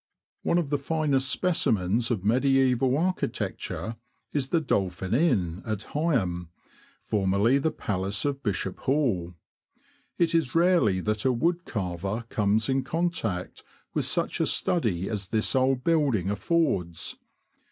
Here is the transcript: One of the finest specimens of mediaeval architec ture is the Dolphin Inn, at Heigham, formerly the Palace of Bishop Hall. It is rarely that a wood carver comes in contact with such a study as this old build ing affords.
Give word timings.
One 0.41 0.57
of 0.57 0.71
the 0.71 0.79
finest 0.79 1.29
specimens 1.29 2.09
of 2.09 2.25
mediaeval 2.25 2.89
architec 2.89 3.59
ture 3.59 3.97
is 4.33 4.47
the 4.47 4.59
Dolphin 4.59 5.13
Inn, 5.13 5.61
at 5.63 5.89
Heigham, 5.93 6.49
formerly 7.03 7.59
the 7.59 7.69
Palace 7.69 8.25
of 8.25 8.41
Bishop 8.41 8.79
Hall. 8.79 9.35
It 10.17 10.33
is 10.33 10.55
rarely 10.55 11.01
that 11.01 11.23
a 11.23 11.31
wood 11.31 11.65
carver 11.65 12.25
comes 12.29 12.67
in 12.67 12.83
contact 12.83 13.63
with 13.93 14.05
such 14.05 14.39
a 14.39 14.47
study 14.47 15.07
as 15.07 15.27
this 15.27 15.55
old 15.55 15.83
build 15.83 16.15
ing 16.15 16.31
affords. 16.31 17.17